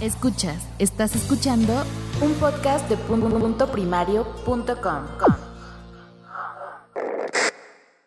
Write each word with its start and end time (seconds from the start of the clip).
Escuchas, 0.00 0.66
estás 0.78 1.14
escuchando 1.14 1.72
un 2.20 2.32
podcast 2.34 2.88
de 2.88 2.96
punto 2.96 3.70
primario.com. 3.70 5.04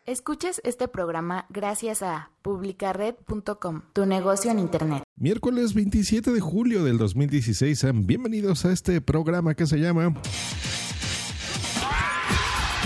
Escuchas 0.05 0.61
este 0.63 0.87
programa 0.89 1.45
gracias 1.49 2.01
a 2.03 2.31
publicared.com, 2.41 3.81
tu 3.93 4.05
negocio 4.05 4.51
en 4.51 4.59
internet. 4.59 5.03
Miércoles 5.15 5.73
27 5.73 6.31
de 6.31 6.39
julio 6.41 6.83
del 6.83 6.97
2016, 6.97 7.79
sean 7.79 8.05
bienvenidos 8.05 8.65
a 8.65 8.73
este 8.73 8.99
programa 8.99 9.55
que 9.55 9.65
se 9.65 9.77
llama 9.77 10.13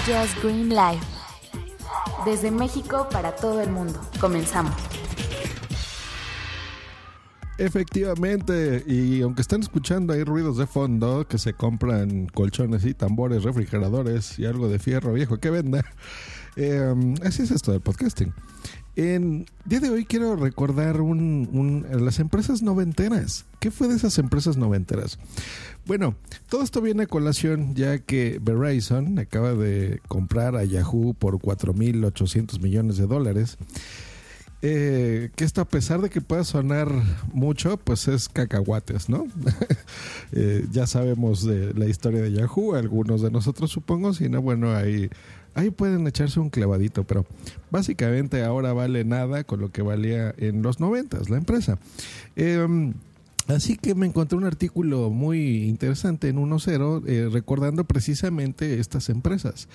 Just 0.05 0.43
Green 0.43 0.69
Life. 0.69 1.05
Desde 2.23 2.51
México 2.51 3.07
para 3.11 3.35
todo 3.35 3.61
el 3.61 3.71
mundo. 3.71 3.99
Comenzamos. 4.19 4.75
Efectivamente, 7.61 8.83
y 8.87 9.21
aunque 9.21 9.43
están 9.43 9.61
escuchando 9.61 10.13
ahí 10.13 10.23
ruidos 10.23 10.57
de 10.57 10.65
fondo, 10.65 11.27
que 11.27 11.37
se 11.37 11.53
compran 11.53 12.25
colchones 12.25 12.83
y 12.85 12.95
tambores, 12.95 13.43
refrigeradores 13.43 14.39
y 14.39 14.47
algo 14.47 14.67
de 14.67 14.79
fierro 14.79 15.13
viejo 15.13 15.37
que 15.37 15.51
venda, 15.51 15.85
eh, 16.55 16.91
así 17.23 17.43
es 17.43 17.51
esto 17.51 17.71
del 17.71 17.81
podcasting. 17.81 18.33
En 18.95 19.45
día 19.63 19.79
de 19.79 19.91
hoy 19.91 20.05
quiero 20.05 20.35
recordar 20.35 21.01
un, 21.01 21.85
las 21.91 22.17
empresas 22.17 22.63
noventeras. 22.63 23.45
¿Qué 23.59 23.69
fue 23.69 23.87
de 23.87 23.95
esas 23.95 24.17
empresas 24.17 24.57
noventeras? 24.57 25.19
Bueno, 25.85 26.15
todo 26.49 26.63
esto 26.63 26.81
viene 26.81 27.03
a 27.03 27.07
colación 27.07 27.75
ya 27.75 27.99
que 27.99 28.39
Verizon 28.41 29.19
acaba 29.19 29.53
de 29.53 30.01
comprar 30.07 30.55
a 30.55 30.63
Yahoo 30.63 31.13
por 31.13 31.37
4.800 31.37 32.59
millones 32.59 32.97
de 32.97 33.05
dólares. 33.05 33.59
Eh, 34.63 35.31
que 35.35 35.43
esto 35.43 35.59
a 35.61 35.65
pesar 35.65 36.01
de 36.01 36.09
que 36.09 36.21
pueda 36.21 36.43
sonar 36.43 36.87
mucho, 37.33 37.77
pues 37.77 38.07
es 38.07 38.29
cacahuates, 38.29 39.09
¿no? 39.09 39.27
Eh, 40.33 40.65
ya 40.71 40.87
sabemos 40.87 41.43
de 41.45 41.73
la 41.73 41.87
historia 41.87 42.21
de 42.21 42.31
Yahoo, 42.31 42.75
algunos 42.75 43.21
de 43.21 43.29
nosotros 43.31 43.69
supongo, 43.69 44.13
si 44.13 44.29
no, 44.29 44.41
bueno, 44.41 44.73
ahí, 44.73 45.09
ahí 45.55 45.71
pueden 45.71 46.07
echarse 46.07 46.39
un 46.39 46.49
clavadito, 46.49 47.03
pero 47.03 47.25
básicamente 47.69 48.41
ahora 48.41 48.71
vale 48.71 49.03
nada 49.03 49.43
con 49.43 49.59
lo 49.59 49.73
que 49.73 49.81
valía 49.81 50.33
en 50.37 50.61
los 50.61 50.79
noventas 50.79 51.29
la 51.29 51.35
empresa. 51.35 51.79
Em, 52.37 52.93
Así 53.47 53.75
que 53.75 53.95
me 53.95 54.05
encontré 54.05 54.37
un 54.37 54.45
artículo 54.45 55.09
muy 55.09 55.63
interesante 55.63 56.29
en 56.29 56.37
1.0 56.37 57.03
eh, 57.07 57.29
recordando 57.31 57.83
precisamente 57.83 58.79
estas 58.79 59.09
empresas. 59.09 59.67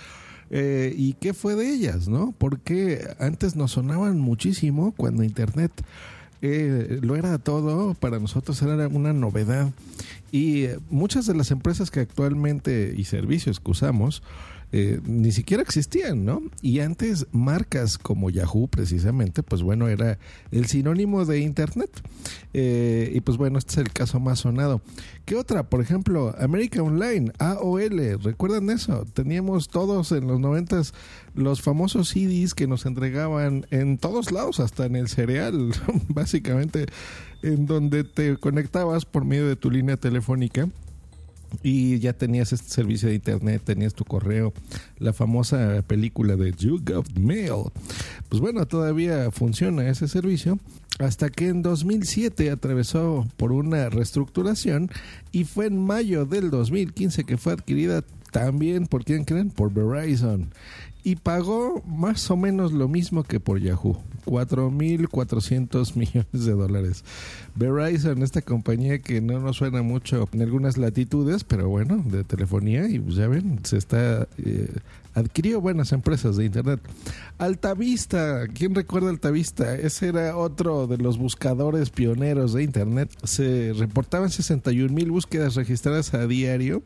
Eh, 0.50 0.94
¿Y 0.97 1.14
qué 1.14 1.34
fue 1.34 1.56
de 1.56 1.69
ellas? 1.72 2.08
¿no? 2.08 2.34
Porque 2.39 3.06
antes 3.19 3.56
nos 3.56 3.72
sonaban 3.72 4.19
muchísimo 4.20 4.92
cuando 4.97 5.25
Internet 5.25 5.72
eh, 6.42 7.00
lo 7.03 7.16
era 7.16 7.38
todo, 7.38 7.94
para 7.94 8.19
nosotros 8.19 8.61
era 8.62 8.88
una 8.88 9.12
novedad. 9.12 9.72
Y 10.30 10.64
eh, 10.64 10.78
muchas 10.91 11.27
de 11.27 11.34
las 11.34 11.50
empresas 11.50 11.91
que 11.91 12.00
actualmente 12.00 12.94
y 12.97 13.05
servicios 13.05 13.58
que 13.61 13.70
usamos, 13.70 14.22
eh, 14.72 15.00
ni 15.06 15.33
siquiera 15.33 15.62
existían, 15.62 16.25
¿no? 16.25 16.42
Y 16.60 16.81
antes 16.81 17.27
marcas 17.33 17.98
como 17.98 18.31
Yahoo 18.31 18.69
precisamente, 18.69 19.42
pues 19.42 19.62
bueno, 19.62 19.88
era 19.88 20.19
el 20.50 20.66
sinónimo 20.66 21.25
de 21.25 21.41
Internet. 21.41 21.91
Eh, 22.52 23.12
y 23.14 23.20
pues 23.20 23.36
bueno, 23.36 23.58
este 23.58 23.72
es 23.72 23.78
el 23.78 23.92
caso 23.92 24.20
más 24.20 24.41
sonado. 24.41 24.80
¿Qué 25.25 25.36
otra? 25.36 25.69
Por 25.69 25.80
ejemplo, 25.80 26.34
América 26.39 26.83
Online, 26.83 27.33
AOL, 27.38 28.22
¿recuerdan 28.22 28.70
eso? 28.70 29.05
Teníamos 29.12 29.69
todos 29.69 30.12
en 30.12 30.27
los 30.27 30.41
noventas 30.41 30.94
los 31.34 31.62
famosos 31.62 32.08
CDs 32.08 32.55
que 32.55 32.66
nos 32.66 32.86
entregaban 32.86 33.66
en 33.70 33.98
todos 33.98 34.33
lados, 34.33 34.61
hasta 34.61 34.86
en 34.86 34.97
el 34.97 35.08
cereal, 35.08 35.72
básicamente, 36.08 36.86
en 37.42 37.66
donde 37.66 38.05
te 38.05 38.36
conectabas 38.38 39.05
por 39.05 39.25
medio 39.25 39.47
de 39.47 39.56
tu 39.56 39.70
línea 39.70 39.97
telefónica 39.97 40.69
y 41.62 41.98
ya 41.98 42.12
tenías 42.12 42.52
este 42.52 42.69
servicio 42.69 43.08
de 43.08 43.16
internet, 43.16 43.62
tenías 43.64 43.94
tu 43.94 44.05
correo, 44.05 44.52
la 44.98 45.12
famosa 45.12 45.83
película 45.86 46.36
de 46.36 46.53
You 46.53 46.81
Got 46.84 47.19
Mail. 47.19 47.71
Pues 48.28 48.41
bueno, 48.41 48.66
todavía 48.66 49.31
funciona 49.31 49.88
ese 49.88 50.09
servicio 50.09 50.59
hasta 50.98 51.28
que 51.31 51.48
en 51.48 51.62
2007 51.62 52.50
atravesó 52.50 53.26
por 53.37 53.53
una 53.53 53.88
reestructuración 53.91 54.91
y 55.32 55.44
fue 55.44 55.66
en 55.66 55.84
mayo 55.84 56.25
del 56.25 56.50
2015 56.50 57.25
que 57.25 57.37
fue 57.37 57.53
adquirida 57.53 58.03
también 58.32 58.87
por 58.87 59.04
quién 59.04 59.25
creen, 59.25 59.50
por 59.50 59.72
Verizon 59.72 60.50
y 61.06 61.15
pagó 61.15 61.84
más 61.87 62.33
o 62.33 62.37
menos 62.37 62.72
lo 62.72 62.89
mismo 62.89 63.22
que 63.22 63.39
por 63.39 63.61
Yahoo, 63.61 63.97
4.400 64.25 65.94
millones 65.94 66.27
de 66.33 66.50
dólares. 66.50 67.05
Verizon, 67.55 68.25
esta 68.25 68.43
compañía 68.43 68.99
que 68.99 69.21
no 69.21 69.39
nos 69.39 69.59
suena 69.59 69.83
mucho 69.83 70.28
en 70.33 70.43
algunas 70.43 70.77
latitudes, 70.77 71.45
pero 71.45 71.69
bueno, 71.69 72.03
de 72.05 72.25
telefonía 72.25 72.89
y 72.89 72.99
pues 72.99 73.15
ya 73.15 73.28
ven, 73.28 73.61
se 73.62 73.77
está... 73.77 74.27
Eh, 74.45 74.69
adquirió 75.15 75.61
buenas 75.61 75.93
empresas 75.93 76.37
de 76.37 76.47
internet. 76.47 76.81
Altavista, 77.39 78.49
¿quién 78.49 78.75
recuerda 78.75 79.09
Altavista? 79.09 79.77
Ese 79.77 80.09
era 80.09 80.37
otro 80.37 80.89
de 80.89 80.99
los 80.99 81.19
buscadores 81.19 81.91
pioneros 81.91 82.53
de 82.53 82.65
internet. 82.65 83.11
Se 83.22 83.72
reportaban 83.75 84.28
61 84.28 84.93
mil 84.93 85.12
búsquedas 85.12 85.55
registradas 85.55 86.15
a 86.15 86.27
diario 86.27 86.83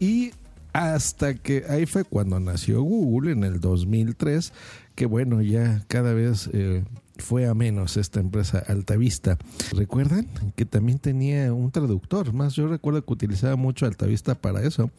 y 0.00 0.32
hasta 0.74 1.34
que 1.34 1.64
ahí 1.68 1.86
fue 1.86 2.04
cuando 2.04 2.38
nació 2.40 2.82
Google 2.82 3.30
en 3.30 3.44
el 3.44 3.60
2003, 3.60 4.52
que 4.96 5.06
bueno, 5.06 5.40
ya 5.40 5.84
cada 5.86 6.12
vez 6.12 6.50
eh, 6.52 6.82
fue 7.16 7.46
a 7.46 7.54
menos 7.54 7.96
esta 7.96 8.18
empresa 8.18 8.58
Altavista. 8.66 9.38
¿Recuerdan? 9.72 10.26
Que 10.56 10.66
también 10.66 10.98
tenía 10.98 11.54
un 11.54 11.70
traductor, 11.70 12.32
más 12.32 12.54
yo 12.54 12.66
recuerdo 12.66 13.04
que 13.04 13.12
utilizaba 13.12 13.54
mucho 13.54 13.86
Altavista 13.86 14.34
para 14.34 14.62
eso. 14.62 14.90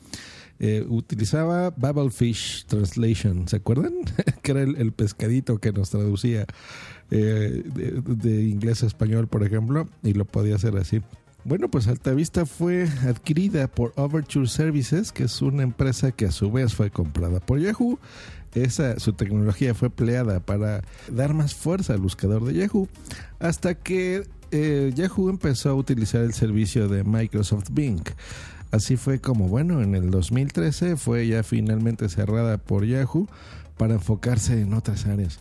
Eh, 0.59 0.85
utilizaba 0.87 1.71
Babblefish 1.71 2.67
Translation, 2.67 3.49
¿se 3.49 3.57
acuerdan? 3.57 3.95
que 4.41 4.51
era 4.51 4.61
el, 4.61 4.93
pescadito 4.93 5.57
que 5.57 5.73
nos 5.73 5.89
traducía 5.89 6.45
eh, 7.11 7.63
de 7.65 8.43
inglés 8.43 8.81
a 8.83 8.87
español, 8.87 9.27
por 9.27 9.43
ejemplo, 9.43 9.89
y 10.03 10.13
lo 10.13 10.23
podía 10.23 10.55
hacer 10.55 10.77
así. 10.77 11.01
Bueno, 11.45 11.69
pues 11.69 11.87
Altavista 11.87 12.47
fue 12.47 12.89
adquirida 13.07 13.67
por 13.67 13.93
Overture 13.97 14.47
Services, 14.47 15.11
que 15.11 15.25
es 15.25 15.43
una 15.43 15.61
empresa 15.61 16.11
que 16.11 16.25
a 16.25 16.31
su 16.31 16.51
vez 16.51 16.73
fue 16.73 16.89
comprada 16.89 17.39
por 17.39 17.59
Yahoo. 17.59 17.99
Esa, 18.55 18.99
su 18.99 19.13
tecnología 19.13 19.75
fue 19.75 19.89
empleada 19.89 20.39
para 20.39 20.81
dar 21.07 21.35
más 21.35 21.53
fuerza 21.53 21.93
al 21.93 21.99
buscador 21.99 22.45
de 22.45 22.55
Yahoo, 22.55 22.89
hasta 23.37 23.75
que 23.75 24.27
eh, 24.49 24.91
Yahoo 24.95 25.29
empezó 25.29 25.69
a 25.69 25.75
utilizar 25.75 26.21
el 26.21 26.33
servicio 26.33 26.87
de 26.87 27.03
Microsoft 27.03 27.69
Bing. 27.71 28.01
Así 28.71 28.97
fue 28.97 29.21
como, 29.21 29.47
bueno, 29.47 29.83
en 29.83 29.93
el 29.93 30.09
2013 30.09 30.97
fue 30.97 31.27
ya 31.27 31.43
finalmente 31.43 32.09
cerrada 32.09 32.57
por 32.57 32.87
Yahoo 32.87 33.27
para 33.77 33.93
enfocarse 33.93 34.59
en 34.61 34.73
otras 34.73 35.05
áreas. 35.05 35.39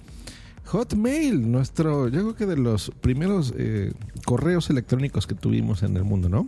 Hotmail, 0.66 1.50
nuestro, 1.50 2.08
yo 2.08 2.20
creo 2.20 2.36
que 2.36 2.46
de 2.46 2.56
los 2.56 2.90
primeros 3.00 3.52
eh, 3.56 3.92
correos 4.24 4.70
electrónicos 4.70 5.26
que 5.26 5.34
tuvimos 5.34 5.82
en 5.82 5.96
el 5.96 6.04
mundo, 6.04 6.28
¿no? 6.28 6.46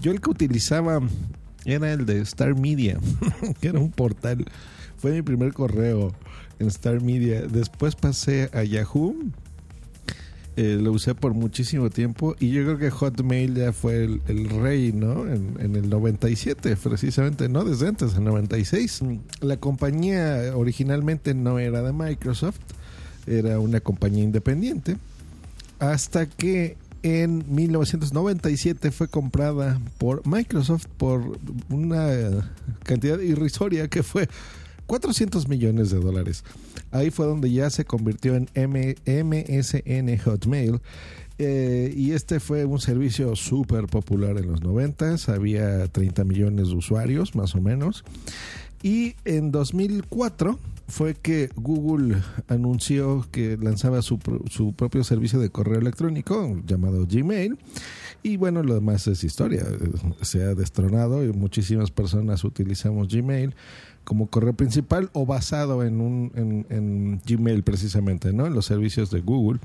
Yo 0.00 0.12
el 0.12 0.20
que 0.20 0.30
utilizaba 0.30 1.00
era 1.64 1.92
el 1.92 2.04
de 2.04 2.20
Star 2.20 2.54
Media, 2.58 2.98
que 3.60 3.68
era 3.68 3.78
un 3.78 3.90
portal. 3.90 4.44
Fue 4.96 5.12
mi 5.12 5.22
primer 5.22 5.52
correo 5.52 6.12
en 6.58 6.66
Star 6.68 7.00
Media. 7.00 7.42
Después 7.42 7.94
pasé 7.94 8.50
a 8.52 8.64
Yahoo. 8.64 9.14
Eh, 10.56 10.78
lo 10.80 10.92
usé 10.92 11.16
por 11.16 11.34
muchísimo 11.34 11.90
tiempo 11.90 12.36
y 12.38 12.50
yo 12.50 12.62
creo 12.62 12.78
que 12.78 12.88
Hotmail 12.88 13.56
ya 13.56 13.72
fue 13.72 14.04
el, 14.04 14.48
rey, 14.50 14.92
¿no? 14.92 15.26
En, 15.26 15.56
en, 15.58 15.74
el 15.74 15.90
97, 15.90 16.76
precisamente, 16.76 17.48
no 17.48 17.64
desde 17.64 17.88
antes, 17.88 18.14
en 18.14 18.22
96. 18.22 19.00
La 19.40 19.56
compañía 19.56 20.52
originalmente 20.54 21.34
no 21.34 21.58
era 21.58 21.82
de 21.82 21.92
Microsoft, 21.92 22.60
era 23.26 23.58
una 23.58 23.80
compañía 23.80 24.24
independiente, 24.24 24.96
hasta 25.78 26.26
que 26.26 26.76
en 27.02 27.44
1997 27.54 28.90
fue 28.90 29.08
comprada 29.08 29.78
por 29.98 30.26
Microsoft 30.26 30.86
por 30.96 31.38
una 31.68 32.50
cantidad 32.82 33.20
irrisoria 33.20 33.88
que 33.88 34.02
fue 34.02 34.28
400 34.86 35.48
millones 35.48 35.90
de 35.90 36.00
dólares. 36.00 36.44
Ahí 36.90 37.10
fue 37.10 37.26
donde 37.26 37.50
ya 37.50 37.68
se 37.70 37.84
convirtió 37.84 38.34
en 38.34 38.48
MSN 38.54 40.18
Hotmail. 40.18 40.80
Eh, 41.36 41.92
y 41.96 42.12
este 42.12 42.38
fue 42.38 42.64
un 42.64 42.80
servicio 42.80 43.34
súper 43.34 43.86
popular 43.86 44.38
en 44.38 44.52
los 44.52 44.62
90, 44.62 45.16
había 45.26 45.88
30 45.88 46.22
millones 46.22 46.68
de 46.68 46.74
usuarios 46.74 47.34
más 47.34 47.54
o 47.54 47.60
menos. 47.60 48.04
Y 48.82 49.16
en 49.24 49.50
2004 49.50 50.58
fue 50.86 51.14
que 51.14 51.50
Google 51.56 52.22
anunció 52.48 53.26
que 53.30 53.56
lanzaba 53.56 54.02
su, 54.02 54.18
su, 54.50 54.74
propio 54.74 55.02
servicio 55.04 55.38
de 55.38 55.50
correo 55.50 55.78
electrónico 55.78 56.60
llamado 56.66 57.06
Gmail. 57.06 57.58
Y 58.22 58.36
bueno, 58.36 58.62
lo 58.62 58.74
demás 58.74 59.06
es 59.06 59.24
historia. 59.24 59.64
Se 60.22 60.42
ha 60.42 60.54
destronado 60.54 61.24
y 61.24 61.32
muchísimas 61.32 61.90
personas 61.90 62.44
utilizamos 62.44 63.08
Gmail 63.08 63.54
como 64.04 64.28
correo 64.28 64.52
principal 64.52 65.10
o 65.12 65.26
basado 65.26 65.82
en, 65.82 66.00
un, 66.00 66.30
en, 66.68 67.20
Gmail 67.26 67.62
precisamente, 67.62 68.32
¿no? 68.32 68.46
En 68.46 68.54
los 68.54 68.66
servicios 68.66 69.10
de 69.10 69.20
Google. 69.20 69.60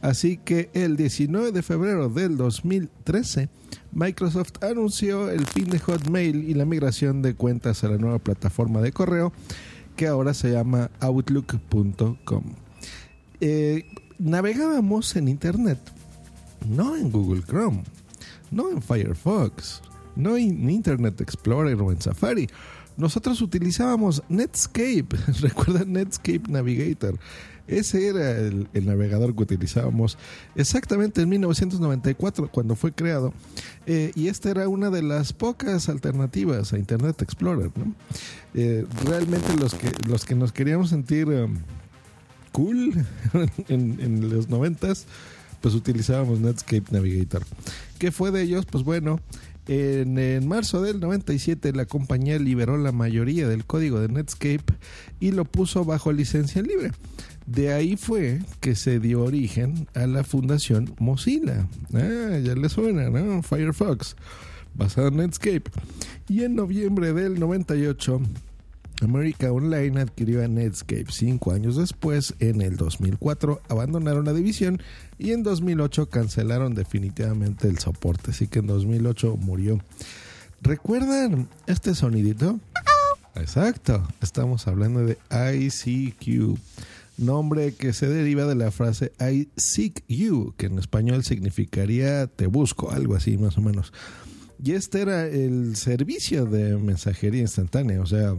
Así 0.00 0.38
que 0.38 0.70
el 0.74 0.96
19 0.96 1.52
de 1.52 1.62
febrero 1.62 2.08
del 2.08 2.36
2013, 2.36 3.48
Microsoft 3.92 4.62
anunció 4.62 5.30
el 5.30 5.46
fin 5.46 5.66
de 5.66 5.78
Hotmail 5.78 6.48
y 6.48 6.54
la 6.54 6.64
migración 6.64 7.22
de 7.22 7.34
cuentas 7.34 7.84
a 7.84 7.88
la 7.88 7.98
nueva 7.98 8.18
plataforma 8.18 8.80
de 8.80 8.92
correo 8.92 9.32
que 9.96 10.06
ahora 10.06 10.34
se 10.34 10.50
llama 10.50 10.90
outlook.com. 11.00 12.42
Eh, 13.40 13.84
navegábamos 14.18 15.16
en 15.16 15.28
Internet, 15.28 15.78
no 16.68 16.96
en 16.96 17.10
Google 17.10 17.42
Chrome, 17.42 17.82
no 18.50 18.70
en 18.70 18.82
Firefox, 18.82 19.82
no 20.16 20.36
en 20.36 20.70
Internet 20.70 21.20
Explorer 21.20 21.80
o 21.80 21.92
en 21.92 22.00
Safari. 22.00 22.48
Nosotros 22.96 23.42
utilizábamos 23.42 24.22
Netscape, 24.28 25.08
recuerda 25.40 25.84
Netscape 25.84 26.42
Navigator. 26.48 27.18
Ese 27.66 28.08
era 28.08 28.38
el, 28.38 28.68
navegador 28.84 29.34
que 29.34 29.42
utilizábamos 29.42 30.18
exactamente 30.54 31.22
en 31.22 31.28
1994 31.30 32.48
cuando 32.50 32.76
fue 32.76 32.92
creado. 32.92 33.32
Eh, 33.86 34.12
y 34.14 34.28
esta 34.28 34.50
era 34.50 34.68
una 34.68 34.90
de 34.90 35.02
las 35.02 35.32
pocas 35.32 35.88
alternativas 35.88 36.72
a 36.72 36.78
Internet 36.78 37.22
Explorer. 37.22 37.70
Eh, 38.54 38.86
realmente 39.04 39.56
los 39.56 39.74
que, 39.74 39.90
los 40.08 40.24
que 40.24 40.34
nos 40.34 40.52
queríamos 40.52 40.90
sentir 40.90 41.26
um, 41.28 41.56
cool 42.52 42.92
en, 43.68 43.98
en 44.00 44.30
los 44.30 44.48
noventas, 44.48 45.06
pues 45.60 45.74
utilizábamos 45.74 46.40
Netscape 46.40 46.84
Navigator. 46.90 47.42
¿Qué 47.98 48.12
fue 48.12 48.30
de 48.30 48.42
ellos? 48.42 48.66
Pues 48.66 48.84
bueno, 48.84 49.20
en, 49.66 50.46
marzo 50.46 50.82
del 50.82 51.00
97 51.00 51.72
la 51.72 51.86
compañía 51.86 52.38
liberó 52.38 52.76
la 52.76 52.92
mayoría 52.92 53.48
del 53.48 53.64
código 53.64 54.00
de 54.00 54.08
Netscape 54.08 54.64
y 55.20 55.32
lo 55.32 55.44
puso 55.44 55.84
bajo 55.84 56.12
licencia 56.12 56.62
libre. 56.62 56.92
De 57.46 57.72
ahí 57.72 57.96
fue 57.96 58.40
que 58.60 58.74
se 58.74 59.00
dio 59.00 59.22
origen 59.22 59.86
a 59.94 60.06
la 60.06 60.24
fundación 60.24 60.94
Mozilla. 60.98 61.68
Ah, 61.92 62.38
ya 62.42 62.54
le 62.54 62.68
suena, 62.68 63.10
¿no? 63.10 63.42
Firefox, 63.42 64.16
basado 64.74 65.08
en 65.08 65.18
Netscape. 65.18 65.70
Y 66.28 66.44
en 66.44 66.54
noviembre 66.54 67.12
del 67.12 67.38
98 67.38 68.20
America 69.02 69.52
Online 69.52 70.00
adquirió 70.00 70.42
a 70.42 70.48
Netscape 70.48 71.06
cinco 71.10 71.52
años 71.52 71.76
después, 71.76 72.34
en 72.38 72.60
el 72.60 72.76
2004 72.76 73.60
abandonaron 73.68 74.24
la 74.24 74.32
división 74.32 74.80
y 75.18 75.32
en 75.32 75.42
2008 75.42 76.08
cancelaron 76.08 76.74
definitivamente 76.74 77.68
el 77.68 77.78
soporte, 77.78 78.30
así 78.30 78.46
que 78.46 78.60
en 78.60 78.66
2008 78.66 79.36
murió. 79.36 79.80
¿Recuerdan 80.62 81.48
este 81.66 81.94
sonidito? 81.94 82.60
Exacto, 83.34 84.06
estamos 84.22 84.66
hablando 84.68 85.04
de 85.04 85.18
ICQ, 85.30 86.56
nombre 87.16 87.74
que 87.74 87.92
se 87.92 88.08
deriva 88.08 88.44
de 88.44 88.54
la 88.54 88.70
frase 88.70 89.12
I 89.20 89.48
seek 89.56 90.04
you, 90.08 90.54
que 90.56 90.66
en 90.66 90.78
español 90.78 91.24
significaría 91.24 92.26
te 92.26 92.46
busco, 92.46 92.90
algo 92.90 93.14
así 93.14 93.36
más 93.38 93.58
o 93.58 93.60
menos. 93.60 93.92
Y 94.62 94.72
este 94.72 95.02
era 95.02 95.26
el 95.26 95.76
servicio 95.76 96.46
de 96.46 96.76
mensajería 96.76 97.42
instantánea, 97.42 98.00
o 98.00 98.06
sea, 98.06 98.34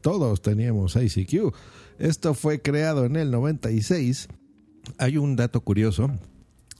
todos 0.00 0.42
teníamos 0.42 0.96
ICQ. 0.96 1.54
Esto 1.98 2.34
fue 2.34 2.60
creado 2.60 3.04
en 3.04 3.16
el 3.16 3.30
96. 3.30 4.28
Hay 4.98 5.16
un 5.16 5.36
dato 5.36 5.60
curioso. 5.62 6.10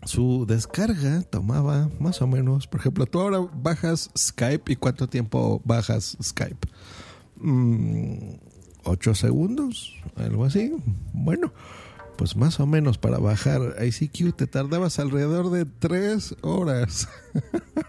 Su 0.04 0.46
descarga 0.46 1.22
tomaba 1.22 1.90
más 1.98 2.22
o 2.22 2.26
menos, 2.26 2.66
por 2.66 2.80
ejemplo, 2.80 3.06
tú 3.06 3.20
ahora 3.20 3.38
bajas 3.54 4.10
Skype 4.18 4.72
y 4.72 4.76
cuánto 4.76 5.08
tiempo 5.08 5.60
bajas 5.64 6.16
Skype? 6.22 6.68
Mm, 7.36 8.34
¿Ocho 8.84 9.14
segundos? 9.14 9.94
Algo 10.16 10.44
así. 10.44 10.72
Bueno, 11.12 11.52
pues 12.16 12.36
más 12.36 12.60
o 12.60 12.66
menos 12.66 12.98
para 12.98 13.18
bajar 13.18 13.76
ICQ 13.82 14.36
te 14.36 14.46
tardabas 14.46 14.98
alrededor 14.98 15.50
de 15.50 15.64
tres 15.64 16.34
horas. 16.42 17.08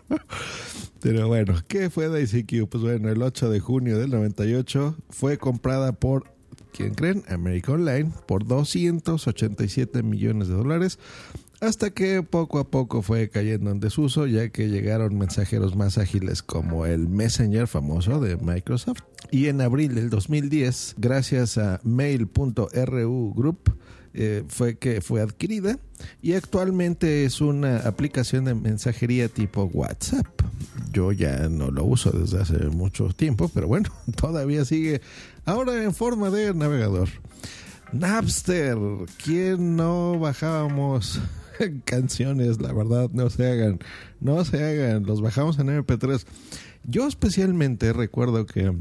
Pero 1.01 1.27
bueno, 1.27 1.55
¿qué 1.67 1.89
fue 1.89 2.09
de 2.09 2.21
ICQ? 2.23 2.69
Pues 2.69 2.83
bueno, 2.83 3.09
el 3.09 3.21
8 3.21 3.49
de 3.49 3.59
junio 3.59 3.97
del 3.97 4.11
98 4.11 4.95
fue 5.09 5.38
comprada 5.38 5.93
por, 5.93 6.25
¿quién 6.73 6.93
creen? 6.93 7.23
America 7.27 7.71
Online 7.71 8.11
por 8.27 8.45
287 8.45 10.03
millones 10.03 10.47
de 10.47 10.53
dólares. 10.53 10.99
Hasta 11.61 11.91
que 11.91 12.23
poco 12.23 12.57
a 12.57 12.63
poco 12.63 13.03
fue 13.03 13.29
cayendo 13.29 13.69
en 13.69 13.79
desuso, 13.79 14.25
ya 14.25 14.49
que 14.49 14.67
llegaron 14.67 15.15
mensajeros 15.15 15.75
más 15.75 15.99
ágiles 15.99 16.41
como 16.41 16.87
el 16.87 17.07
Messenger 17.07 17.67
famoso 17.67 18.19
de 18.19 18.35
Microsoft. 18.35 19.01
Y 19.29 19.45
en 19.45 19.61
abril 19.61 19.93
del 19.93 20.09
2010, 20.09 20.95
gracias 20.97 21.59
a 21.59 21.79
Mail.ru 21.83 23.33
Group, 23.35 23.75
eh, 24.15 24.43
fue 24.47 24.79
que 24.79 25.01
fue 25.01 25.21
adquirida 25.21 25.77
y 26.21 26.33
actualmente 26.33 27.25
es 27.25 27.39
una 27.41 27.77
aplicación 27.81 28.45
de 28.45 28.55
mensajería 28.55 29.29
tipo 29.29 29.69
WhatsApp. 29.71 30.25
Yo 30.91 31.11
ya 31.11 31.47
no 31.47 31.69
lo 31.69 31.83
uso 31.85 32.09
desde 32.09 32.41
hace 32.41 32.57
mucho 32.69 33.09
tiempo, 33.09 33.51
pero 33.53 33.67
bueno, 33.67 33.91
todavía 34.15 34.65
sigue 34.65 35.01
ahora 35.45 35.83
en 35.83 35.93
forma 35.93 36.31
de 36.31 36.55
navegador. 36.55 37.09
Napster, 37.93 38.77
¿quién 39.23 39.75
no 39.75 40.17
bajábamos 40.17 41.21
canciones? 41.85 42.61
La 42.61 42.73
verdad, 42.73 43.09
no 43.13 43.29
se 43.29 43.49
hagan, 43.49 43.79
no 44.19 44.43
se 44.45 44.63
hagan, 44.63 45.03
los 45.03 45.21
bajamos 45.21 45.59
en 45.59 45.67
MP3. 45.67 46.25
Yo 46.83 47.07
especialmente 47.07 47.93
recuerdo 47.93 48.45
que 48.45 48.73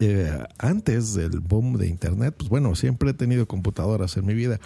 eh, 0.00 0.44
antes 0.58 1.14
del 1.14 1.40
boom 1.40 1.76
de 1.76 1.88
Internet, 1.88 2.34
pues 2.36 2.48
bueno, 2.48 2.74
siempre 2.74 3.10
he 3.10 3.14
tenido 3.14 3.46
computadoras 3.46 4.16
en 4.16 4.26
mi 4.26 4.34
vida. 4.34 4.60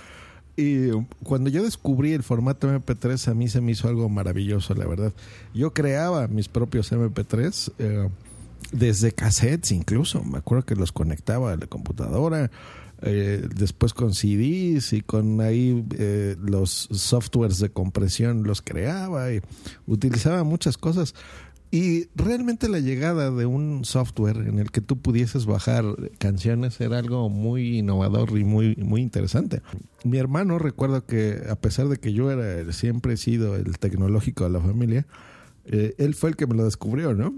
Y 0.56 0.90
cuando 1.24 1.50
yo 1.50 1.64
descubrí 1.64 2.12
el 2.12 2.22
formato 2.22 2.72
MP3, 2.72 3.28
a 3.28 3.34
mí 3.34 3.48
se 3.48 3.60
me 3.60 3.72
hizo 3.72 3.88
algo 3.88 4.08
maravilloso, 4.08 4.74
la 4.74 4.86
verdad. 4.86 5.12
Yo 5.52 5.72
creaba 5.72 6.28
mis 6.28 6.48
propios 6.48 6.92
MP3 6.92 7.72
eh, 7.78 8.08
desde 8.70 9.10
cassettes 9.10 9.72
incluso. 9.72 10.22
Me 10.22 10.38
acuerdo 10.38 10.64
que 10.64 10.76
los 10.76 10.92
conectaba 10.92 11.52
a 11.52 11.56
la 11.56 11.66
computadora. 11.66 12.52
Eh, 13.06 13.46
después 13.54 13.92
con 13.92 14.14
CDs 14.14 14.94
y 14.94 15.02
con 15.02 15.40
ahí 15.42 15.84
los 16.40 16.88
softwares 16.90 17.58
de 17.58 17.68
compresión 17.68 18.44
los 18.44 18.62
creaba 18.62 19.30
y 19.32 19.40
utilizaba 19.86 20.42
muchas 20.42 20.78
cosas. 20.78 21.14
Y 21.74 22.06
realmente 22.14 22.68
la 22.68 22.78
llegada 22.78 23.32
de 23.32 23.46
un 23.46 23.84
software 23.84 24.36
en 24.36 24.60
el 24.60 24.70
que 24.70 24.80
tú 24.80 24.96
pudieses 24.96 25.44
bajar 25.44 25.84
canciones 26.18 26.80
era 26.80 27.00
algo 27.00 27.28
muy 27.28 27.78
innovador 27.78 28.38
y 28.38 28.44
muy, 28.44 28.76
muy 28.76 29.00
interesante. 29.00 29.60
Mi 30.04 30.18
hermano, 30.18 30.60
recuerdo 30.60 31.04
que 31.04 31.42
a 31.50 31.56
pesar 31.56 31.88
de 31.88 31.96
que 31.96 32.12
yo 32.12 32.30
era 32.30 32.72
siempre 32.72 33.14
he 33.14 33.16
sido 33.16 33.56
el 33.56 33.76
tecnológico 33.80 34.44
de 34.44 34.50
la 34.50 34.60
familia, 34.60 35.04
eh, 35.64 35.96
él 35.98 36.14
fue 36.14 36.30
el 36.30 36.36
que 36.36 36.46
me 36.46 36.54
lo 36.54 36.64
descubrió, 36.64 37.12
¿no? 37.12 37.34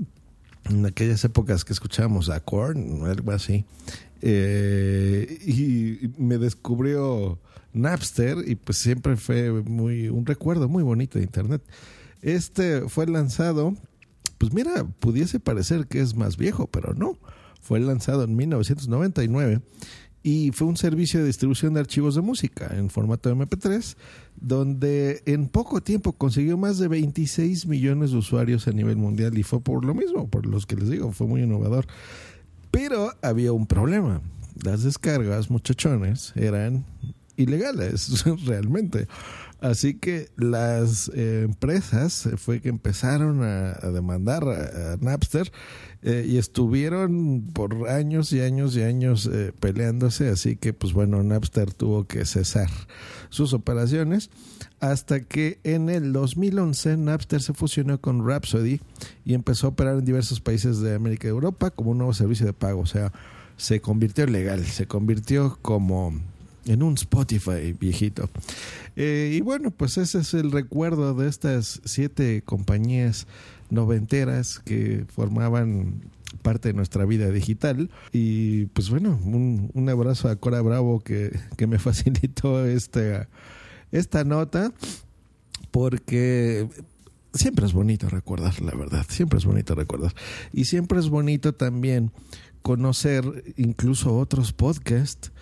En 0.68 0.84
aquellas 0.84 1.24
épocas 1.24 1.64
que 1.64 1.72
escuchábamos 1.72 2.28
a 2.28 2.40
Korn, 2.40 3.06
algo 3.06 3.32
así. 3.32 3.64
Eh, 4.22 5.38
y 5.46 6.08
me 6.18 6.38
descubrió 6.38 7.38
Napster 7.72 8.38
y 8.46 8.54
pues 8.54 8.78
siempre 8.78 9.16
fue 9.16 9.50
muy 9.50 10.08
un 10.08 10.26
recuerdo 10.26 10.68
muy 10.68 10.82
bonito 10.82 11.18
de 11.18 11.24
internet. 11.24 11.62
Este 12.22 12.88
fue 12.88 13.06
lanzado 13.06 13.74
pues 14.38 14.52
mira, 14.52 14.84
pudiese 15.00 15.40
parecer 15.40 15.86
que 15.86 16.00
es 16.00 16.14
más 16.14 16.36
viejo, 16.36 16.66
pero 16.66 16.94
no. 16.94 17.18
Fue 17.60 17.80
lanzado 17.80 18.24
en 18.24 18.36
1999 18.36 19.60
y 20.22 20.50
fue 20.52 20.66
un 20.66 20.76
servicio 20.76 21.20
de 21.20 21.26
distribución 21.26 21.74
de 21.74 21.80
archivos 21.80 22.14
de 22.14 22.20
música 22.20 22.72
en 22.76 22.90
formato 22.90 23.34
MP3, 23.34 23.96
donde 24.36 25.22
en 25.26 25.48
poco 25.48 25.80
tiempo 25.80 26.12
consiguió 26.12 26.58
más 26.58 26.78
de 26.78 26.88
26 26.88 27.66
millones 27.66 28.10
de 28.10 28.18
usuarios 28.18 28.68
a 28.68 28.72
nivel 28.72 28.96
mundial 28.96 29.36
y 29.38 29.42
fue 29.42 29.60
por 29.60 29.84
lo 29.84 29.94
mismo, 29.94 30.28
por 30.28 30.46
los 30.46 30.66
que 30.66 30.76
les 30.76 30.90
digo, 30.90 31.12
fue 31.12 31.26
muy 31.26 31.42
innovador. 31.42 31.86
Pero 32.70 33.12
había 33.22 33.52
un 33.52 33.66
problema. 33.66 34.20
Las 34.62 34.82
descargas, 34.82 35.50
muchachones, 35.50 36.32
eran 36.36 36.84
ilegales, 37.36 38.24
realmente. 38.46 39.06
Así 39.60 39.94
que 39.94 40.28
las 40.36 41.10
eh, 41.14 41.42
empresas 41.44 42.28
fue 42.36 42.60
que 42.60 42.68
empezaron 42.68 43.42
a, 43.42 43.72
demandar 43.90 44.44
a, 44.44 44.96
Napster 45.00 45.50
eh, 46.02 46.26
y 46.28 46.36
estuvieron 46.36 47.48
por 47.54 47.88
años 47.88 48.32
y 48.32 48.40
años 48.40 48.76
y 48.76 48.82
años 48.82 49.28
eh, 49.32 49.52
peleándose. 49.58 50.28
Así 50.28 50.56
que, 50.56 50.74
pues 50.74 50.92
bueno, 50.92 51.22
Napster 51.22 51.72
tuvo 51.72 52.06
que 52.06 52.26
cesar 52.26 52.68
sus 53.30 53.54
operaciones 53.54 54.30
hasta 54.80 55.20
que 55.20 55.58
en 55.64 55.88
el 55.88 56.12
2011 56.12 56.96
Napster 56.96 57.40
se 57.40 57.54
fusionó 57.54 58.00
con 58.00 58.26
Rhapsody 58.26 58.80
y 59.24 59.34
empezó 59.34 59.66
a 59.66 59.70
operar 59.70 59.98
en 59.98 60.04
diversos 60.04 60.40
países 60.40 60.80
de 60.80 60.94
América 60.94 61.28
y 61.28 61.30
Europa 61.30 61.70
como 61.70 61.92
un 61.92 61.98
nuevo 61.98 62.14
servicio 62.14 62.46
de 62.46 62.52
pago. 62.52 62.80
O 62.80 62.86
sea, 62.86 63.12
se 63.56 63.80
convirtió 63.80 64.26
legal, 64.26 64.64
se 64.66 64.86
convirtió 64.86 65.58
como 65.62 66.12
en 66.66 66.82
un 66.82 66.94
Spotify 66.94 67.72
viejito. 67.78 68.28
Eh, 68.96 69.32
y 69.34 69.40
bueno, 69.40 69.70
pues 69.70 69.98
ese 69.98 70.18
es 70.18 70.34
el 70.34 70.52
recuerdo 70.52 71.14
de 71.14 71.28
estas 71.28 71.80
siete 71.84 72.42
compañías 72.44 73.26
noventeras 73.70 74.60
que 74.60 75.04
formaban 75.08 76.02
parte 76.42 76.68
de 76.68 76.74
nuestra 76.74 77.04
vida 77.04 77.30
digital. 77.30 77.90
Y 78.12 78.66
pues 78.66 78.90
bueno, 78.90 79.18
un, 79.24 79.88
abrazo 79.88 80.28
a 80.28 80.36
Cora 80.36 80.60
Bravo 80.60 81.00
que, 81.00 81.38
que 81.56 81.66
me 81.66 81.78
facilitó 81.78 82.66
este 82.66 83.26
esta 83.92 84.24
nota 84.24 84.72
porque 85.70 86.68
siempre 87.34 87.66
es 87.66 87.72
bonito 87.72 88.08
recordar, 88.08 88.60
la 88.62 88.74
verdad, 88.74 89.04
siempre 89.08 89.38
es 89.38 89.44
bonito 89.44 89.74
recordar. 89.74 90.14
Y 90.52 90.64
siempre 90.64 90.98
es 90.98 91.08
bonito 91.08 91.54
también 91.54 92.12
conocer 92.62 93.54
incluso 93.56 94.16
otros 94.16 94.52
podcasts 94.52 95.32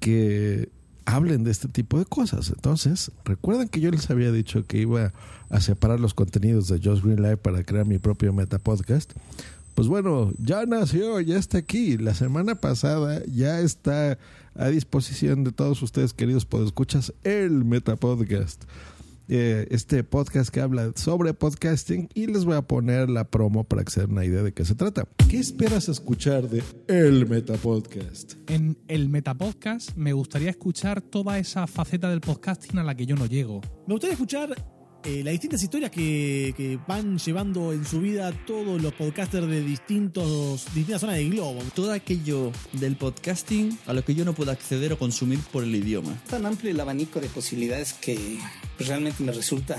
que 0.00 0.70
hablen 1.06 1.42
de 1.42 1.50
este 1.50 1.68
tipo 1.68 1.98
de 1.98 2.04
cosas. 2.04 2.50
Entonces, 2.50 3.10
recuerden 3.24 3.68
que 3.68 3.80
yo 3.80 3.90
les 3.90 4.10
había 4.10 4.30
dicho 4.30 4.66
que 4.66 4.78
iba 4.78 5.12
a 5.48 5.60
separar 5.60 6.00
los 6.00 6.14
contenidos 6.14 6.68
de 6.68 6.80
Just 6.82 7.02
Green 7.02 7.22
Live 7.22 7.38
para 7.38 7.64
crear 7.64 7.86
mi 7.86 7.98
propio 7.98 8.32
meta 8.32 8.58
podcast. 8.58 9.12
Pues 9.78 9.86
bueno, 9.86 10.32
ya 10.38 10.66
nació, 10.66 11.20
ya 11.20 11.38
está 11.38 11.58
aquí. 11.58 11.98
La 11.98 12.12
semana 12.12 12.56
pasada 12.56 13.22
ya 13.32 13.60
está 13.60 14.18
a 14.56 14.66
disposición 14.70 15.44
de 15.44 15.52
todos 15.52 15.80
ustedes, 15.82 16.12
queridos 16.12 16.44
podescuchas, 16.46 17.14
el 17.22 17.64
Meta 17.64 17.94
Podcast. 17.94 18.64
Eh, 19.28 19.68
este 19.70 20.02
podcast 20.02 20.50
que 20.50 20.60
habla 20.60 20.90
sobre 20.96 21.32
podcasting 21.32 22.08
y 22.12 22.26
les 22.26 22.44
voy 22.44 22.56
a 22.56 22.62
poner 22.62 23.08
la 23.08 23.22
promo 23.22 23.62
para 23.62 23.84
que 23.84 23.92
se 23.92 24.00
den 24.00 24.10
una 24.10 24.24
idea 24.24 24.42
de 24.42 24.52
qué 24.52 24.64
se 24.64 24.74
trata. 24.74 25.06
¿Qué 25.28 25.38
esperas 25.38 25.88
escuchar 25.88 26.48
de 26.48 26.64
el 26.88 27.28
Metapodcast? 27.28 28.34
En 28.48 28.76
el 28.88 29.08
Metapodcast 29.08 29.96
me 29.96 30.12
gustaría 30.12 30.50
escuchar 30.50 31.02
toda 31.02 31.38
esa 31.38 31.68
faceta 31.68 32.10
del 32.10 32.20
podcasting 32.20 32.78
a 32.78 32.82
la 32.82 32.96
que 32.96 33.06
yo 33.06 33.14
no 33.14 33.26
llego. 33.26 33.60
Me 33.86 33.94
gustaría 33.94 34.14
escuchar 34.14 34.56
eh, 35.08 35.22
las 35.24 35.32
distintas 35.32 35.62
historias 35.62 35.90
que, 35.90 36.52
que, 36.54 36.78
van 36.86 37.18
llevando 37.18 37.72
en 37.72 37.86
su 37.86 37.98
vida 37.98 38.30
todos 38.46 38.82
los 38.82 38.92
podcasters 38.92 39.46
de 39.46 39.62
distintos, 39.62 40.66
distintas 40.74 41.00
zonas 41.00 41.16
del 41.16 41.30
globo. 41.30 41.62
Todo 41.74 41.92
aquello 41.92 42.52
del 42.72 42.94
podcasting 42.96 43.78
a 43.86 43.94
lo 43.94 44.04
que 44.04 44.14
yo 44.14 44.26
no 44.26 44.34
puedo 44.34 44.50
acceder 44.50 44.92
o 44.92 44.98
consumir 44.98 45.38
por 45.50 45.64
el 45.64 45.74
idioma. 45.74 46.14
Tan 46.28 46.44
amplio 46.44 46.70
el 46.70 46.78
abanico 46.78 47.20
de 47.20 47.28
posibilidades 47.28 47.94
que 47.94 48.38
realmente 48.78 49.22
me 49.24 49.32
resulta 49.32 49.78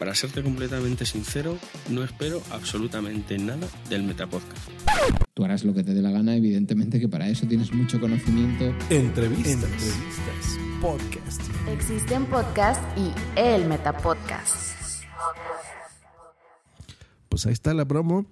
para 0.00 0.14
serte 0.14 0.42
completamente 0.42 1.04
sincero, 1.04 1.58
no 1.90 2.02
espero 2.02 2.42
absolutamente 2.50 3.36
nada 3.36 3.68
del 3.90 4.02
Metapodcast. 4.02 4.70
Tú 5.34 5.44
harás 5.44 5.62
lo 5.62 5.74
que 5.74 5.84
te 5.84 5.92
dé 5.92 6.00
la 6.00 6.10
gana, 6.10 6.34
evidentemente 6.34 6.98
que 6.98 7.06
para 7.06 7.28
eso 7.28 7.46
tienes 7.46 7.70
mucho 7.70 8.00
conocimiento. 8.00 8.64
Entrevistas. 8.88 9.52
Entrevistas. 9.52 10.58
Podcast. 10.80 11.42
Existen 11.68 12.24
podcasts 12.24 12.82
y 12.98 13.12
el 13.38 13.66
Metapodcast. 13.66 15.04
Pues 17.28 17.44
ahí 17.44 17.52
está 17.52 17.74
la 17.74 17.84
promo. 17.84 18.24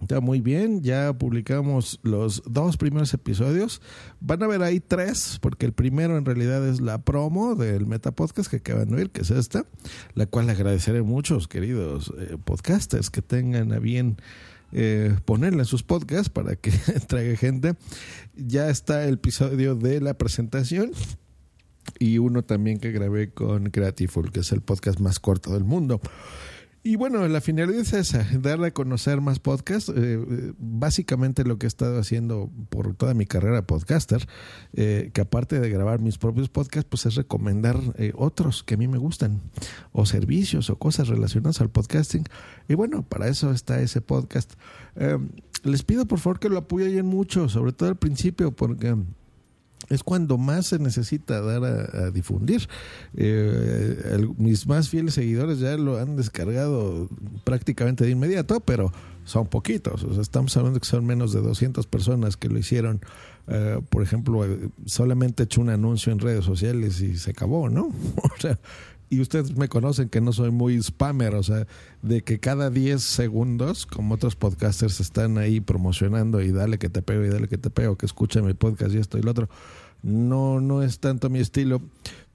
Está 0.00 0.20
muy 0.20 0.40
bien, 0.40 0.82
ya 0.82 1.14
publicamos 1.14 1.98
los 2.02 2.42
dos 2.46 2.76
primeros 2.76 3.12
episodios. 3.14 3.80
Van 4.20 4.42
a 4.42 4.46
ver 4.46 4.62
ahí 4.62 4.78
tres, 4.78 5.38
porque 5.40 5.66
el 5.66 5.72
primero 5.72 6.18
en 6.18 6.24
realidad 6.24 6.66
es 6.68 6.80
la 6.80 7.02
promo 7.02 7.54
del 7.54 7.86
Metapodcast 7.86 8.50
que 8.50 8.56
acaban 8.56 8.90
de 8.90 8.96
oír, 8.96 9.10
que 9.10 9.22
es 9.22 9.30
esta, 9.30 9.64
la 10.14 10.26
cual 10.26 10.50
agradeceré 10.50 11.02
muchos 11.02 11.48
queridos 11.48 12.12
eh, 12.18 12.36
podcasters 12.44 13.10
que 13.10 13.22
tengan 13.22 13.72
a 13.72 13.78
bien 13.78 14.18
eh, 14.72 15.16
ponerla 15.24 15.60
en 15.60 15.66
sus 15.66 15.82
podcasts 15.82 16.28
para 16.28 16.56
que 16.56 16.70
traiga 17.08 17.36
gente. 17.36 17.74
Ya 18.36 18.68
está 18.68 19.04
el 19.04 19.14
episodio 19.14 19.74
de 19.74 20.00
la 20.00 20.14
presentación 20.14 20.92
y 21.98 22.18
uno 22.18 22.42
también 22.42 22.78
que 22.78 22.92
grabé 22.92 23.30
con 23.30 23.70
Creatiful, 23.70 24.30
que 24.30 24.40
es 24.40 24.52
el 24.52 24.60
podcast 24.60 25.00
más 25.00 25.20
corto 25.20 25.52
del 25.54 25.64
mundo. 25.64 26.00
Y 26.86 26.94
bueno, 26.94 27.26
la 27.26 27.40
finalidad 27.40 27.80
es 27.80 27.92
esa, 27.92 28.24
darle 28.38 28.68
a 28.68 28.70
conocer 28.70 29.20
más 29.20 29.40
podcasts. 29.40 29.92
Eh, 29.92 30.52
básicamente 30.56 31.42
lo 31.42 31.58
que 31.58 31.66
he 31.66 31.68
estado 31.68 31.98
haciendo 31.98 32.48
por 32.68 32.94
toda 32.94 33.12
mi 33.12 33.26
carrera 33.26 33.66
podcaster, 33.66 34.28
eh, 34.72 35.10
que 35.12 35.20
aparte 35.20 35.58
de 35.58 35.68
grabar 35.68 35.98
mis 35.98 36.16
propios 36.16 36.48
podcasts, 36.48 36.88
pues 36.88 37.04
es 37.06 37.16
recomendar 37.16 37.76
eh, 37.98 38.12
otros 38.14 38.62
que 38.62 38.74
a 38.74 38.76
mí 38.76 38.86
me 38.86 38.98
gustan, 38.98 39.40
o 39.90 40.06
servicios 40.06 40.70
o 40.70 40.78
cosas 40.78 41.08
relacionadas 41.08 41.60
al 41.60 41.70
podcasting. 41.70 42.22
Y 42.68 42.74
bueno, 42.74 43.02
para 43.02 43.26
eso 43.26 43.50
está 43.50 43.80
ese 43.80 44.00
podcast. 44.00 44.52
les 45.64 45.82
pido 45.82 46.06
por 46.06 46.20
favor 46.20 46.38
que 46.38 46.48
lo 46.48 46.56
apoyen 46.56 47.04
mucho, 47.04 47.48
sobre 47.48 47.72
todo 47.72 47.88
al 47.88 47.96
principio, 47.96 48.52
porque 48.52 48.94
es 49.88 50.02
cuando 50.02 50.38
más 50.38 50.66
se 50.66 50.78
necesita 50.78 51.40
dar 51.40 51.64
a, 51.64 52.10
difundir. 52.10 52.68
Eh, 53.14 54.26
mis 54.36 54.66
más 54.66 54.88
fieles 54.88 55.14
seguidores 55.14 55.58
ya 55.58 55.76
lo 55.76 55.98
han 55.98 56.16
descargado 56.16 57.08
prácticamente 57.44 58.04
de 58.04 58.10
inmediato, 58.10 58.60
pero 58.60 58.92
son 59.24 59.46
poquitos. 59.46 60.04
O 60.04 60.12
sea, 60.12 60.22
estamos 60.22 60.56
hablando 60.56 60.80
que 60.80 60.86
son 60.86 61.04
menos 61.04 61.32
de 61.32 61.40
200 61.40 61.86
personas 61.86 62.36
que 62.36 62.48
lo 62.48 62.58
hicieron. 62.58 63.00
Uh, 63.48 63.80
por 63.82 64.02
ejemplo, 64.02 64.44
solamente 64.86 65.42
he 65.42 65.44
hecho 65.44 65.60
un 65.60 65.70
anuncio 65.70 66.12
en 66.12 66.18
redes 66.18 66.44
sociales 66.44 67.00
y 67.00 67.16
se 67.16 67.30
acabó, 67.30 67.68
¿no? 67.68 67.86
o 68.16 68.40
sea, 68.40 68.58
y 69.08 69.20
ustedes 69.20 69.56
me 69.56 69.68
conocen 69.68 70.08
que 70.08 70.20
no 70.20 70.32
soy 70.32 70.50
muy 70.50 70.82
spammer, 70.82 71.34
o 71.34 71.42
sea, 71.42 71.66
de 72.02 72.22
que 72.22 72.40
cada 72.40 72.70
10 72.70 73.00
segundos, 73.02 73.86
como 73.86 74.14
otros 74.14 74.36
podcasters 74.36 75.00
están 75.00 75.38
ahí 75.38 75.60
promocionando 75.60 76.42
y 76.42 76.50
dale 76.50 76.78
que 76.78 76.88
te 76.88 77.02
pego 77.02 77.24
y 77.24 77.28
dale 77.28 77.48
que 77.48 77.58
te 77.58 77.70
pego, 77.70 77.96
que 77.96 78.06
escucha 78.06 78.42
mi 78.42 78.54
podcast 78.54 78.94
y 78.94 78.98
esto 78.98 79.18
y 79.18 79.22
lo 79.22 79.30
otro, 79.30 79.48
no, 80.02 80.60
no 80.60 80.82
es 80.82 80.98
tanto 80.98 81.30
mi 81.30 81.38
estilo, 81.38 81.80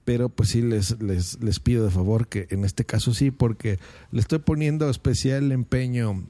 pero 0.04 0.28
pues 0.28 0.50
sí 0.50 0.62
les, 0.62 1.00
les, 1.00 1.42
les 1.42 1.60
pido 1.60 1.84
de 1.84 1.90
favor 1.90 2.26
que 2.26 2.46
en 2.50 2.64
este 2.64 2.84
caso 2.84 3.14
sí, 3.14 3.30
porque 3.30 3.78
le 4.10 4.20
estoy 4.20 4.38
poniendo 4.38 4.88
especial 4.88 5.52
empeño 5.52 6.24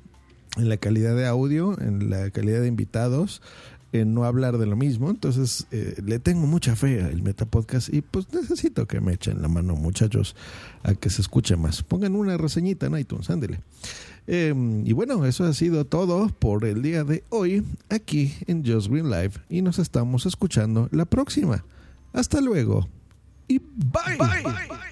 en 0.57 0.69
la 0.69 0.77
calidad 0.77 1.17
de 1.17 1.27
audio, 1.27 1.79
en 1.81 2.11
la 2.11 2.31
calidad 2.31 2.61
de 2.61 2.69
invitados, 2.69 3.41
en 3.93 4.15
no 4.15 4.25
hablar 4.25 4.59
de 4.59 4.67
lo 4.67 4.77
mismo. 4.77 5.11
Entonces, 5.11 5.67
eh, 5.71 5.97
le 6.05 6.19
tengo 6.19 6.47
mucha 6.47 6.75
fe 6.77 7.03
al 7.03 7.23
Metapodcast 7.23 7.93
y 7.93 8.01
pues 8.01 8.33
necesito 8.33 8.87
que 8.87 9.01
me 9.01 9.15
echen 9.15 9.43
la 9.43 9.49
mano, 9.49 9.75
muchachos, 9.77 10.35
a 10.83 10.95
que 10.95 11.11
se 11.11 11.23
escuche 11.23 11.57
más. 11.57 11.83
Pongan 11.83 12.17
una 12.17 12.37
reseñita 12.37 12.87
en 12.87 12.99
iTunes, 12.99 13.31
ándele. 13.31 13.61
Eh, 14.27 14.55
y 14.85 14.93
bueno, 14.93 15.25
eso 15.27 15.45
ha 15.45 15.53
sido 15.53 15.85
todo 15.85 16.29
por 16.29 16.65
el 16.65 16.81
día 16.83 17.05
de 17.05 17.25
hoy 17.29 17.65
aquí 17.89 18.35
en 18.47 18.65
Just 18.65 18.89
Green 18.89 19.11
Live 19.11 19.33
y 19.49 19.63
nos 19.63 19.79
estamos 19.79 20.27
escuchando 20.27 20.89
la 20.93 21.05
próxima. 21.05 21.65
Hasta 22.13 22.41
luego 22.41 22.89
y 23.49 23.59
bye. 23.59 24.17
bye. 24.19 24.43
bye. 24.43 24.92